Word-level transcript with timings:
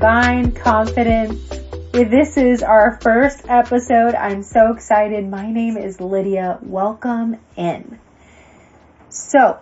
divine 0.00 0.50
confidence. 0.52 1.46
This 1.92 2.38
is 2.38 2.62
our 2.62 2.98
first 3.02 3.44
episode, 3.46 4.14
I'm 4.14 4.42
so 4.42 4.72
excited. 4.72 5.28
My 5.28 5.52
name 5.52 5.76
is 5.76 6.00
Lydia. 6.00 6.58
Welcome 6.62 7.36
in. 7.54 7.98
So, 9.10 9.58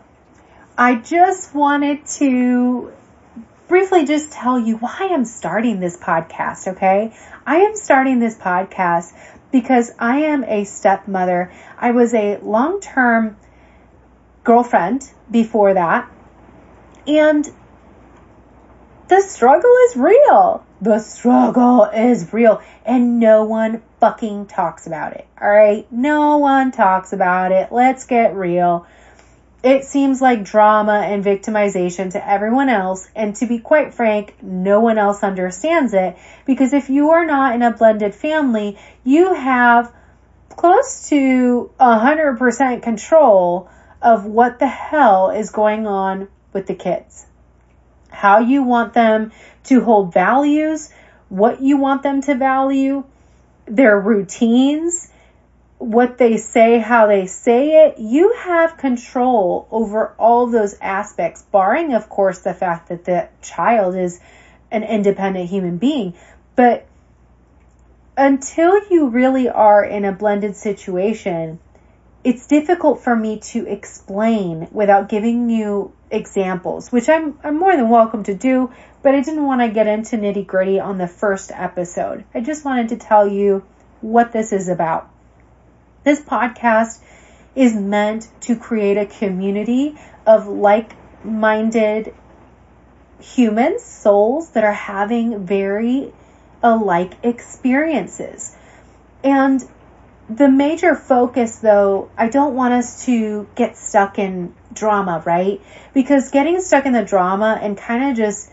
I 0.79 0.95
just 0.95 1.52
wanted 1.52 2.06
to 2.19 2.93
briefly 3.66 4.05
just 4.05 4.30
tell 4.30 4.60
you 4.60 4.77
why 4.77 5.09
I'm 5.10 5.24
starting 5.24 5.80
this 5.80 5.96
podcast, 5.96 6.68
okay? 6.68 7.12
I 7.45 7.57
am 7.57 7.74
starting 7.74 8.20
this 8.20 8.38
podcast 8.38 9.12
because 9.51 9.91
I 9.98 10.20
am 10.20 10.45
a 10.45 10.62
stepmother. 10.62 11.52
I 11.77 11.91
was 11.91 12.15
a 12.15 12.38
long-term 12.41 13.37
girlfriend 14.45 15.02
before 15.29 15.74
that. 15.74 16.09
And 17.09 17.45
the 19.08 19.22
struggle 19.22 19.74
is 19.88 19.96
real. 19.96 20.64
The 20.82 20.98
struggle 20.98 21.84
is 21.84 22.32
real. 22.32 22.62
And 22.84 23.18
no 23.18 23.44
one 23.44 23.82
fucking 24.00 24.46
talks 24.46 24.86
about 24.86 25.14
it. 25.14 25.26
Alright? 25.40 25.90
No 25.90 26.38
one 26.38 26.73
talks 26.73 27.12
about 27.12 27.52
it. 27.52 27.73
Let's 27.73 28.06
get 28.06 28.37
real. 28.37 28.87
It 29.62 29.84
seems 29.84 30.20
like 30.20 30.45
drama 30.45 31.00
and 31.00 31.24
victimization 31.24 32.12
to 32.12 32.28
everyone 32.28 32.68
else. 32.68 33.09
And 33.16 33.34
to 33.37 33.46
be 33.46 33.59
quite 33.59 33.95
frank, 33.95 34.34
no 34.42 34.80
one 34.80 34.98
else 34.98 35.22
understands 35.22 35.95
it. 35.95 36.16
Because 36.46 36.72
if 36.72 36.90
you 36.90 37.10
are 37.10 37.24
not 37.24 37.54
in 37.54 37.62
a 37.62 37.72
blended 37.72 38.15
family, 38.15 38.78
you 39.04 39.32
have 39.34 39.93
close 40.50 41.09
to 41.09 41.70
100% 41.80 42.82
control 42.82 43.70
of 44.02 44.26
what 44.26 44.59
the 44.59 44.68
hell 44.68 45.30
is 45.30 45.50
going 45.50 45.87
on 45.87 46.28
with 46.52 46.66
the 46.66 46.74
kids 46.74 47.26
how 48.10 48.40
you 48.40 48.62
want 48.62 48.95
them 48.95 49.32
to 49.64 49.80
hold 49.82 50.12
values, 50.12 50.90
what 51.28 51.60
you 51.60 51.76
want 51.76 52.02
them 52.02 52.23
to 52.23 52.34
value, 52.34 53.04
their 53.66 53.98
routines, 54.00 55.10
what 55.78 56.18
they 56.18 56.37
say, 56.37 56.78
how 56.78 57.06
they 57.06 57.26
say 57.26 57.87
it. 57.87 57.98
You 57.98 58.34
have 58.38 58.76
control 58.76 59.68
over 59.70 60.15
all 60.18 60.46
those 60.46 60.76
aspects, 60.80 61.42
barring, 61.42 61.95
of 61.95 62.09
course, 62.09 62.40
the 62.40 62.54
fact 62.54 62.88
that 62.88 63.04
the 63.04 63.28
child 63.42 63.95
is 63.95 64.20
an 64.70 64.82
independent 64.82 65.48
human 65.48 65.78
being. 65.78 66.15
But 66.56 66.87
until 68.16 68.88
you 68.91 69.09
really 69.09 69.48
are 69.48 69.84
in 69.84 70.04
a 70.04 70.12
blended 70.12 70.56
situation, 70.56 71.60
it's 72.25 72.47
difficult 72.48 73.04
for 73.04 73.15
me 73.15 73.38
to 73.38 73.66
explain 73.66 74.69
without 74.72 75.09
giving 75.09 75.48
you 75.48 75.93
examples, 76.10 76.91
which 76.91 77.09
I'm, 77.09 77.38
I'm 77.42 77.59
more 77.59 77.76
than 77.76 77.88
welcome 77.88 78.22
to 78.25 78.34
do, 78.34 78.72
but 79.03 79.14
I 79.14 79.20
didn't 79.20 79.44
want 79.44 79.60
to 79.60 79.69
get 79.69 79.87
into 79.87 80.16
nitty 80.16 80.47
gritty 80.47 80.81
on 80.81 80.98
the 80.98 81.06
first 81.06 81.50
episode. 81.53 82.25
I 82.34 82.41
just 82.41 82.65
wanted 82.65 82.91
to 82.91 82.97
tell 82.97 83.28
you 83.28 83.65
what 84.00 84.32
this 84.32 84.53
is 84.53 84.69
about. 84.69 85.10
This 86.04 86.20
podcast 86.20 87.00
is 87.54 87.75
meant 87.75 88.28
to 88.42 88.56
create 88.56 88.97
a 88.97 89.06
community 89.06 89.98
of 90.26 90.47
like-minded 90.47 92.15
humans, 93.21 93.83
souls 93.83 94.50
that 94.50 94.65
are 94.65 94.72
having 94.72 95.44
very 95.44 96.12
alike 96.62 97.15
experiences. 97.22 98.56
And 99.25 99.62
the 100.28 100.49
major 100.49 100.94
focus 100.94 101.56
though, 101.56 102.11
I 102.16 102.28
don't 102.28 102.55
want 102.55 102.75
us 102.75 103.06
to 103.06 103.49
get 103.55 103.77
stuck 103.77 104.19
in 104.19 104.55
drama, 104.72 105.22
right? 105.25 105.61
Because 105.94 106.31
getting 106.31 106.61
stuck 106.61 106.87
in 106.87 106.93
the 106.93 107.05
drama 107.05 107.59
and 107.61 107.77
kind 107.77 108.11
of 108.11 108.16
just 108.16 108.50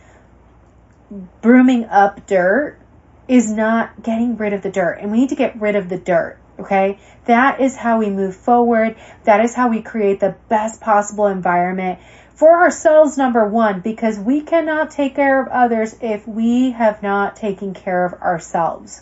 brooming 1.41 1.85
up 1.85 2.25
dirt 2.27 2.79
is 3.27 3.51
not 3.51 4.03
getting 4.03 4.37
rid 4.37 4.53
of 4.53 4.61
the 4.61 4.71
dirt. 4.71 4.99
And 5.01 5.11
we 5.11 5.19
need 5.19 5.29
to 5.29 5.35
get 5.35 5.59
rid 5.59 5.75
of 5.75 5.89
the 5.89 5.97
dirt. 5.97 6.37
Okay. 6.59 6.99
That 7.25 7.59
is 7.59 7.75
how 7.75 7.99
we 7.99 8.09
move 8.09 8.35
forward. 8.35 8.95
That 9.25 9.41
is 9.43 9.53
how 9.53 9.69
we 9.69 9.81
create 9.81 10.19
the 10.21 10.35
best 10.47 10.79
possible 10.79 11.27
environment 11.27 11.99
for 12.35 12.63
ourselves, 12.63 13.17
number 13.17 13.47
one, 13.47 13.79
because 13.79 14.19
we 14.19 14.41
cannot 14.41 14.91
take 14.91 15.15
care 15.15 15.41
of 15.41 15.47
others 15.47 15.95
if 16.01 16.27
we 16.27 16.71
have 16.71 17.01
not 17.01 17.35
taken 17.35 17.73
care 17.73 18.05
of 18.05 18.13
ourselves. 18.13 19.01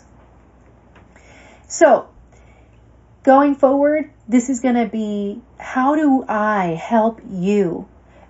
So 1.66 2.08
Going 3.24 3.54
forward, 3.54 4.10
this 4.28 4.50
is 4.50 4.60
going 4.60 4.74
to 4.74 4.86
be 4.86 5.40
how 5.58 5.96
do 5.96 6.26
I 6.28 6.78
help 6.78 7.22
you 7.26 7.88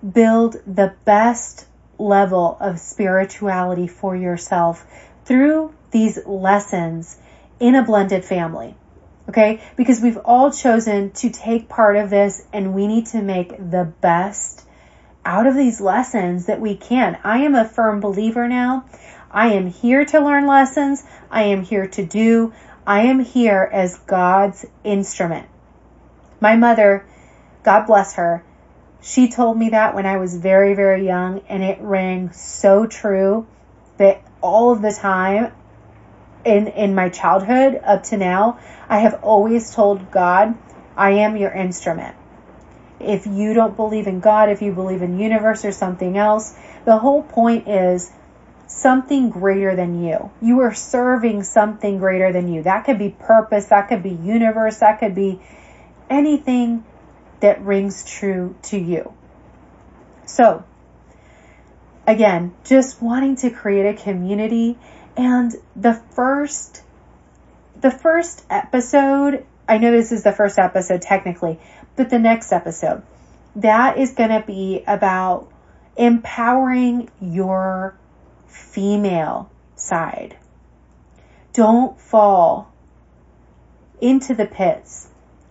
build 0.08 0.56
the 0.68 0.94
best 1.04 1.66
level 1.98 2.56
of 2.60 2.78
spirituality 2.78 3.88
for 3.88 4.14
yourself 4.14 4.86
through 5.24 5.74
these 5.90 6.24
lessons 6.24 7.16
in 7.58 7.74
a 7.74 7.82
blended 7.82 8.24
family. 8.24 8.76
Okay? 9.28 9.60
Because 9.74 10.00
we've 10.00 10.18
all 10.18 10.52
chosen 10.52 11.10
to 11.12 11.28
take 11.28 11.68
part 11.68 11.96
of 11.96 12.08
this 12.08 12.46
and 12.52 12.72
we 12.72 12.86
need 12.86 13.06
to 13.06 13.20
make 13.20 13.50
the 13.50 13.92
best 14.00 14.64
out 15.24 15.48
of 15.48 15.56
these 15.56 15.80
lessons 15.80 16.46
that 16.46 16.60
we 16.60 16.76
can. 16.76 17.18
I 17.24 17.38
am 17.38 17.56
a 17.56 17.64
firm 17.64 17.98
believer 17.98 18.46
now. 18.46 18.84
I 19.28 19.54
am 19.54 19.66
here 19.66 20.04
to 20.04 20.20
learn 20.20 20.46
lessons. 20.46 21.02
I 21.32 21.44
am 21.44 21.64
here 21.64 21.88
to 21.88 22.06
do. 22.06 22.52
I 22.86 23.02
am 23.02 23.20
here 23.20 23.68
as 23.72 23.98
God's 23.98 24.66
instrument. 24.84 25.48
My 26.40 26.56
mother, 26.56 27.06
God 27.62 27.86
bless 27.86 28.14
her, 28.14 28.44
she 29.04 29.28
told 29.28 29.58
me 29.58 29.68
that 29.70 29.94
when 29.94 30.06
I 30.06 30.16
was 30.16 30.34
very, 30.34 30.74
very 30.74 31.06
young, 31.06 31.42
and 31.48 31.62
it 31.62 31.78
rang 31.80 32.32
so 32.32 32.86
true 32.86 33.46
that 33.98 34.22
all 34.40 34.72
of 34.72 34.80
the 34.80 34.92
time 34.92 35.52
in, 36.44 36.68
in 36.68 36.94
my 36.94 37.10
childhood 37.10 37.80
up 37.84 38.02
to 38.04 38.16
now, 38.16 38.58
I 38.88 39.00
have 39.00 39.20
always 39.22 39.74
told 39.74 40.10
God, 40.10 40.54
I 40.96 41.12
am 41.12 41.36
your 41.36 41.52
instrument. 41.52 42.16
If 42.98 43.26
you 43.26 43.52
don't 43.52 43.76
believe 43.76 44.06
in 44.06 44.20
God, 44.20 44.48
if 44.48 44.62
you 44.62 44.72
believe 44.72 45.02
in 45.02 45.18
universe 45.18 45.64
or 45.66 45.72
something 45.72 46.16
else, 46.16 46.54
the 46.86 46.96
whole 46.96 47.22
point 47.22 47.68
is 47.68 48.10
something 48.66 49.30
greater 49.30 49.76
than 49.76 50.02
you. 50.02 50.30
You 50.40 50.60
are 50.60 50.74
serving 50.74 51.42
something 51.42 51.98
greater 51.98 52.32
than 52.32 52.52
you. 52.52 52.62
That 52.62 52.84
could 52.84 52.98
be 52.98 53.10
purpose, 53.10 53.66
that 53.66 53.88
could 53.88 54.02
be 54.02 54.10
universe, 54.10 54.78
that 54.78 55.00
could 55.00 55.14
be 55.14 55.40
anything 56.08 56.84
that 57.40 57.62
rings 57.62 58.04
true 58.04 58.56
to 58.62 58.78
you. 58.78 59.12
So, 60.26 60.64
again, 62.06 62.54
just 62.64 63.02
wanting 63.02 63.36
to 63.36 63.50
create 63.50 63.86
a 63.86 64.02
community 64.02 64.78
and 65.16 65.54
the 65.76 65.94
first 65.94 66.82
the 67.80 67.90
first 67.90 68.42
episode, 68.48 69.44
I 69.68 69.76
know 69.76 69.90
this 69.90 70.10
is 70.10 70.22
the 70.22 70.32
first 70.32 70.58
episode 70.58 71.02
technically, 71.02 71.60
but 71.96 72.08
the 72.08 72.18
next 72.18 72.50
episode 72.50 73.02
that 73.56 73.98
is 73.98 74.12
going 74.12 74.30
to 74.30 74.44
be 74.46 74.82
about 74.86 75.48
empowering 75.96 77.10
your 77.20 77.96
female 78.54 79.50
side. 79.76 80.36
Don't 81.52 82.00
fall 82.00 82.72
into 84.00 84.34
the 84.34 84.46
pits 84.46 85.08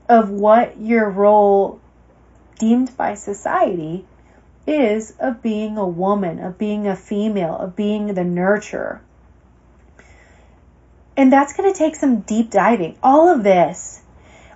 of 0.10 0.30
what 0.30 0.80
your 0.80 1.10
role 1.10 1.80
deemed 2.60 2.96
by 2.98 3.16
society 3.16 4.06
is 4.66 5.14
of 5.20 5.42
being 5.42 5.78
a 5.78 5.88
woman, 5.88 6.40
of 6.40 6.58
being 6.58 6.88
a 6.88 6.96
female, 6.96 7.58
of 7.58 7.76
being 7.76 8.08
the 8.08 8.22
nurturer. 8.22 9.00
And 11.16 11.32
that's 11.32 11.54
going 11.54 11.72
to 11.72 11.78
take 11.78 11.96
some 11.96 12.22
deep 12.22 12.50
diving. 12.50 12.98
All 13.04 13.30
of 13.30 13.44
this, 13.44 14.02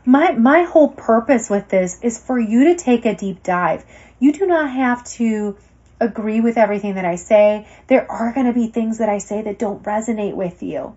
my, 0.06 0.32
my 0.32 0.64
whole 0.64 0.90
purpose 0.90 1.50
with 1.50 1.70
this 1.70 2.00
is 2.02 2.18
for 2.18 2.40
you 2.40 2.66
to 2.66 2.76
take 2.76 3.06
a 3.06 3.16
deep 3.16 3.44
dive. 3.44 3.86
You 4.20 4.34
do 4.34 4.48
not 4.48 4.72
have 4.72 5.04
to 5.16 5.58
agree 6.00 6.42
with 6.42 6.58
everything 6.58 6.96
that 6.96 7.06
I 7.06 7.16
say. 7.16 7.68
There 7.88 8.10
are 8.12 8.34
going 8.34 8.48
to 8.48 8.54
be 8.54 8.68
things 8.68 9.00
that 9.00 9.10
I 9.10 9.18
say 9.18 9.42
that 9.42 9.60
don't 9.60 9.84
resonate 9.84 10.36
with 10.36 10.62
you. 10.64 10.96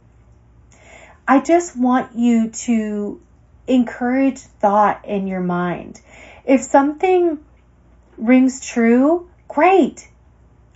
I 1.26 1.40
just 1.40 1.76
want 1.76 2.16
you 2.16 2.50
to 2.50 3.20
encourage 3.66 4.38
thought 4.38 5.04
in 5.04 5.26
your 5.26 5.40
mind. 5.40 6.00
If 6.44 6.62
something 6.62 7.38
rings 8.18 8.64
true, 8.64 9.28
great. 9.46 10.08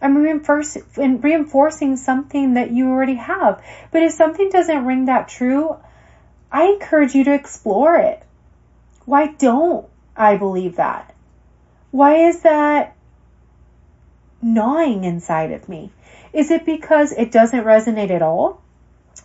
I'm 0.00 0.16
reinforcing 0.18 1.96
something 1.96 2.54
that 2.54 2.70
you 2.70 2.90
already 2.90 3.14
have. 3.14 3.62
But 3.90 4.02
if 4.02 4.12
something 4.12 4.50
doesn't 4.50 4.84
ring 4.84 5.06
that 5.06 5.28
true, 5.28 5.76
I 6.52 6.64
encourage 6.66 7.14
you 7.14 7.24
to 7.24 7.34
explore 7.34 7.96
it. 7.96 8.22
Why 9.06 9.28
don't 9.28 9.86
I 10.16 10.36
believe 10.36 10.76
that? 10.76 11.14
Why 11.90 12.28
is 12.28 12.42
that 12.42 12.94
gnawing 14.44 15.04
inside 15.04 15.52
of 15.52 15.68
me? 15.68 15.90
Is 16.32 16.50
it 16.50 16.66
because 16.66 17.12
it 17.12 17.32
doesn't 17.32 17.64
resonate 17.64 18.10
at 18.10 18.22
all? 18.22 18.62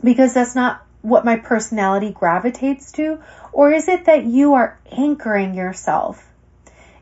Because 0.02 0.34
that's 0.34 0.56
not 0.56 0.86
what 1.02 1.26
my 1.26 1.36
personality 1.36 2.12
gravitates 2.12 2.94
to? 2.94 3.20
Or 3.52 3.72
is 3.72 3.88
it 3.88 4.06
that 4.06 4.24
you 4.24 4.54
are 4.54 4.80
anchoring 4.92 5.54
yourself 5.56 6.26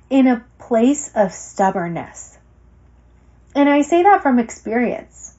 in 0.10 0.28
a 0.28 0.44
place 0.60 1.12
of 1.16 1.31
stubbornness? 1.31 2.38
And 3.56 3.69
I 3.69 3.81
say 3.81 4.04
that 4.04 4.24
from 4.24 4.40
experience, 4.40 5.36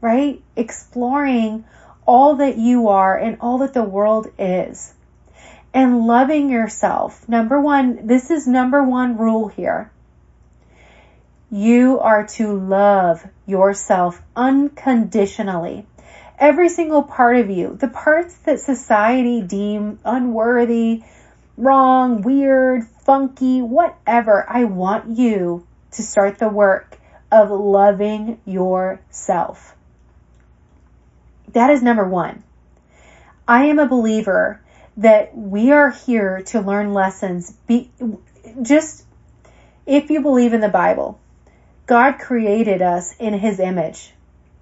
right? 0.00 0.42
Exploring 0.56 1.64
all 2.06 2.36
that 2.36 2.58
you 2.58 2.88
are 2.88 3.16
and 3.16 3.38
all 3.40 3.58
that 3.58 3.74
the 3.74 3.82
world 3.82 4.28
is. 4.38 4.92
And 5.72 6.06
loving 6.06 6.50
yourself. 6.50 7.28
Number 7.28 7.60
one, 7.60 8.06
this 8.06 8.30
is 8.30 8.46
number 8.46 8.82
one 8.82 9.18
rule 9.18 9.48
here. 9.48 9.90
You 11.54 12.00
are 12.00 12.26
to 12.26 12.58
love 12.58 13.24
yourself 13.46 14.20
unconditionally. 14.34 15.86
Every 16.36 16.68
single 16.68 17.04
part 17.04 17.36
of 17.36 17.48
you, 17.48 17.76
the 17.76 17.86
parts 17.86 18.34
that 18.38 18.58
society 18.58 19.40
deem 19.40 20.00
unworthy, 20.04 21.04
wrong, 21.56 22.22
weird, 22.22 22.88
funky, 23.04 23.62
whatever, 23.62 24.44
I 24.48 24.64
want 24.64 25.16
you 25.16 25.64
to 25.92 26.02
start 26.02 26.38
the 26.38 26.48
work 26.48 26.98
of 27.30 27.52
loving 27.52 28.40
yourself. 28.44 29.76
That 31.52 31.70
is 31.70 31.84
number 31.84 32.08
one. 32.08 32.42
I 33.46 33.66
am 33.66 33.78
a 33.78 33.86
believer 33.86 34.60
that 34.96 35.38
we 35.38 35.70
are 35.70 35.90
here 35.92 36.42
to 36.46 36.60
learn 36.60 36.92
lessons. 36.92 37.52
Be, 37.68 37.92
just 38.60 39.04
if 39.86 40.10
you 40.10 40.20
believe 40.20 40.52
in 40.52 40.60
the 40.60 40.68
Bible, 40.68 41.20
God 41.86 42.18
created 42.18 42.82
us 42.82 43.14
in 43.18 43.34
his 43.34 43.60
image. 43.60 44.12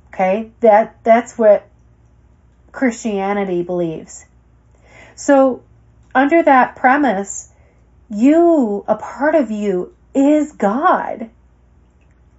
Okay? 0.09 0.51
That, 0.61 0.97
that's 1.05 1.39
what 1.39 1.69
Christianity 2.73 3.63
believes. 3.63 4.25
So 5.15 5.63
under 6.15 6.43
that 6.43 6.77
premise, 6.77 7.51
you, 8.11 8.85
a 8.89 8.97
part 8.97 9.35
of 9.35 9.51
you 9.51 9.95
is 10.15 10.53
God. 10.53 11.31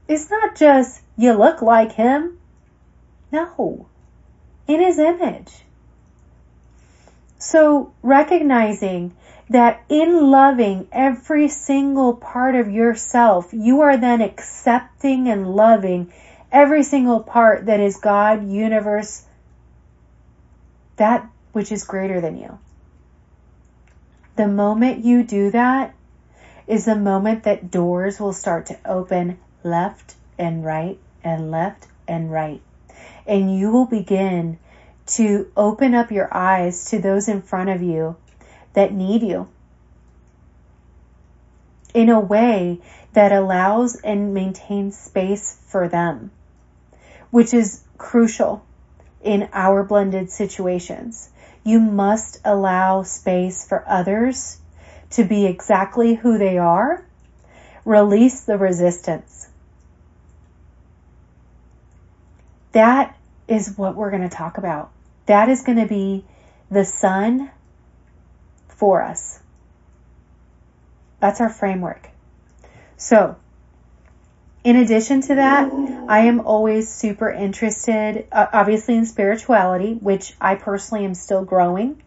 It's 0.07 0.29
not 0.29 0.55
just 0.55 1.01
you 1.17 1.33
look 1.33 1.61
like 1.61 1.93
him. 1.93 2.37
No. 3.31 3.87
In 4.67 4.79
his 4.79 4.99
image. 4.99 5.51
So 7.39 7.93
recognizing 8.01 9.15
that 9.49 9.83
in 9.89 10.31
loving 10.31 10.87
every 10.91 11.47
single 11.49 12.15
part 12.15 12.55
of 12.55 12.71
yourself, 12.71 13.49
you 13.51 13.81
are 13.81 13.97
then 13.97 14.21
accepting 14.21 15.27
and 15.27 15.47
loving 15.55 16.11
every 16.51 16.83
single 16.83 17.19
part 17.19 17.65
that 17.65 17.79
is 17.79 17.97
God, 17.97 18.47
universe, 18.49 19.25
that 20.95 21.29
which 21.51 21.71
is 21.71 21.83
greater 21.83 22.21
than 22.21 22.37
you. 22.37 22.57
The 24.35 24.47
moment 24.47 25.05
you 25.05 25.23
do 25.23 25.51
that 25.51 25.93
is 26.65 26.85
the 26.85 26.95
moment 26.95 27.43
that 27.43 27.69
doors 27.69 28.19
will 28.19 28.33
start 28.33 28.67
to 28.67 28.79
open 28.85 29.39
left 29.63 30.15
and 30.37 30.63
right 30.63 30.97
and 31.23 31.51
left 31.51 31.87
and 32.07 32.31
right. 32.31 32.61
And 33.27 33.55
you 33.55 33.71
will 33.71 33.85
begin 33.85 34.57
to 35.05 35.51
open 35.55 35.93
up 35.93 36.11
your 36.11 36.33
eyes 36.33 36.85
to 36.85 36.99
those 36.99 37.27
in 37.27 37.41
front 37.41 37.69
of 37.69 37.81
you 37.81 38.15
that 38.73 38.93
need 38.93 39.21
you 39.21 39.47
in 41.93 42.09
a 42.09 42.19
way 42.19 42.79
that 43.13 43.31
allows 43.31 43.95
and 43.95 44.33
maintains 44.33 44.97
space 44.97 45.57
for 45.67 45.87
them, 45.87 46.31
which 47.29 47.53
is 47.53 47.83
crucial 47.97 48.65
in 49.21 49.47
our 49.53 49.83
blended 49.83 50.29
situations. 50.29 51.29
You 51.63 51.79
must 51.79 52.41
allow 52.43 53.03
space 53.03 53.65
for 53.65 53.83
others 53.87 54.59
to 55.11 55.23
be 55.23 55.45
exactly 55.45 56.15
who 56.15 56.37
they 56.37 56.57
are. 56.57 57.05
Release 57.85 58.41
the 58.41 58.57
resistance. 58.57 59.47
That 62.71 63.15
is 63.47 63.77
what 63.77 63.95
we're 63.95 64.09
going 64.09 64.27
to 64.27 64.35
talk 64.35 64.57
about. 64.57 64.91
That 65.27 65.47
is 65.49 65.61
going 65.61 65.77
to 65.77 65.87
be 65.87 66.25
the 66.71 66.83
sun 66.83 67.51
for 68.75 69.01
us. 69.01 69.39
That's 71.19 71.41
our 71.41 71.49
framework. 71.49 72.09
So, 72.97 73.37
in 74.63 74.77
addition 74.77 75.21
to 75.21 75.35
that, 75.35 75.71
I 76.07 76.19
am 76.19 76.41
always 76.41 76.89
super 76.89 77.29
interested, 77.29 78.27
uh, 78.31 78.47
obviously 78.53 78.95
in 78.95 79.05
spirituality, 79.05 79.93
which 79.93 80.33
I 80.39 80.55
personally 80.55 81.05
am 81.05 81.13
still 81.15 81.43
growing. 81.43 82.01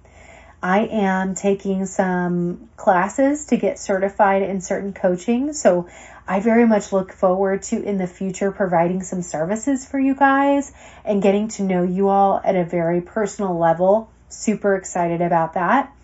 I 0.62 0.80
am 0.86 1.34
taking 1.34 1.86
some 1.86 2.70
classes 2.76 3.46
to 3.46 3.56
get 3.56 3.78
certified 3.78 4.42
in 4.42 4.60
certain 4.60 4.94
coaching. 4.94 5.52
So 5.52 5.86
I 6.26 6.40
very 6.40 6.66
much 6.66 6.92
look 6.92 7.12
forward 7.12 7.62
to 7.64 7.82
in 7.82 7.98
the 7.98 8.06
future 8.06 8.50
providing 8.50 9.02
some 9.02 9.22
services 9.22 9.86
for 9.86 9.98
you 9.98 10.14
guys 10.14 10.72
and 11.04 11.22
getting 11.22 11.48
to 11.48 11.62
know 11.62 11.82
you 11.82 12.08
all 12.08 12.40
at 12.42 12.56
a 12.56 12.64
very 12.64 13.00
personal 13.00 13.58
level. 13.58 14.10
Super 14.28 14.74
excited 14.76 15.20
about 15.20 15.54
that. 15.54 15.95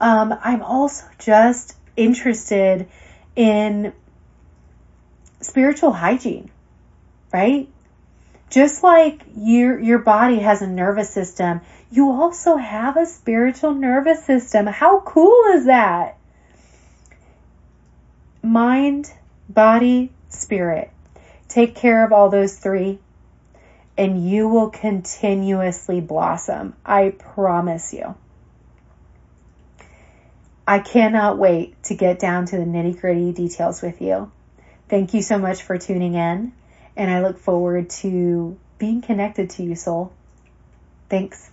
Um, 0.00 0.36
I'm 0.42 0.62
also 0.62 1.04
just 1.18 1.74
interested 1.96 2.88
in 3.34 3.92
spiritual 5.40 5.92
hygiene, 5.92 6.50
right? 7.32 7.68
Just 8.50 8.82
like 8.82 9.22
your, 9.36 9.80
your 9.80 9.98
body 9.98 10.38
has 10.38 10.62
a 10.62 10.66
nervous 10.66 11.10
system, 11.10 11.60
you 11.90 12.10
also 12.10 12.56
have 12.56 12.96
a 12.96 13.06
spiritual 13.06 13.74
nervous 13.74 14.24
system. 14.24 14.66
How 14.66 15.00
cool 15.00 15.54
is 15.54 15.66
that? 15.66 16.18
Mind, 18.42 19.10
body, 19.48 20.12
spirit. 20.28 20.90
Take 21.48 21.74
care 21.74 22.04
of 22.04 22.12
all 22.12 22.28
those 22.28 22.58
three 22.58 22.98
and 23.98 24.28
you 24.28 24.48
will 24.48 24.70
continuously 24.70 26.00
blossom. 26.00 26.74
I 26.84 27.10
promise 27.10 27.94
you. 27.94 28.14
I 30.66 30.80
cannot 30.80 31.38
wait 31.38 31.80
to 31.84 31.94
get 31.94 32.18
down 32.18 32.46
to 32.46 32.56
the 32.56 32.64
nitty 32.64 33.00
gritty 33.00 33.32
details 33.32 33.82
with 33.82 34.00
you. 34.02 34.32
Thank 34.88 35.14
you 35.14 35.22
so 35.22 35.38
much 35.38 35.62
for 35.62 35.78
tuning 35.78 36.14
in, 36.14 36.52
and 36.96 37.10
I 37.10 37.22
look 37.22 37.38
forward 37.38 37.90
to 37.90 38.58
being 38.78 39.00
connected 39.00 39.50
to 39.50 39.62
you, 39.62 39.74
soul. 39.76 40.12
Thanks. 41.08 41.50